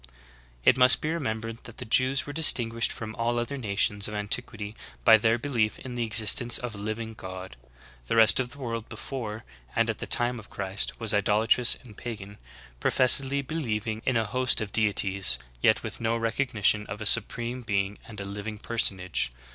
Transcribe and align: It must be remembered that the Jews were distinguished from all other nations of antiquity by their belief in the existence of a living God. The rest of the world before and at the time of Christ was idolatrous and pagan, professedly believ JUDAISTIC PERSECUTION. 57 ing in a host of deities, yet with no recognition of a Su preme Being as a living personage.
It 0.65 0.79
must 0.79 0.99
be 0.99 1.11
remembered 1.13 1.63
that 1.65 1.77
the 1.77 1.85
Jews 1.85 2.25
were 2.25 2.33
distinguished 2.33 2.91
from 2.91 3.13
all 3.17 3.37
other 3.37 3.55
nations 3.55 4.07
of 4.07 4.15
antiquity 4.15 4.75
by 5.05 5.19
their 5.19 5.37
belief 5.37 5.77
in 5.77 5.93
the 5.93 6.03
existence 6.07 6.57
of 6.57 6.73
a 6.73 6.79
living 6.79 7.13
God. 7.13 7.55
The 8.07 8.15
rest 8.15 8.39
of 8.39 8.49
the 8.49 8.57
world 8.57 8.89
before 8.89 9.45
and 9.75 9.91
at 9.91 9.99
the 9.99 10.07
time 10.07 10.39
of 10.39 10.49
Christ 10.49 10.99
was 10.99 11.13
idolatrous 11.13 11.77
and 11.83 11.95
pagan, 11.95 12.39
professedly 12.79 13.43
believ 13.43 13.81
JUDAISTIC 13.83 14.01
PERSECUTION. 14.01 14.01
57 14.01 14.01
ing 14.01 14.01
in 14.07 14.17
a 14.17 14.25
host 14.31 14.59
of 14.59 14.71
deities, 14.71 15.37
yet 15.61 15.83
with 15.83 16.01
no 16.01 16.17
recognition 16.17 16.87
of 16.87 16.99
a 16.99 17.05
Su 17.05 17.21
preme 17.21 17.63
Being 17.63 17.99
as 18.09 18.19
a 18.19 18.25
living 18.25 18.57
personage. 18.57 19.31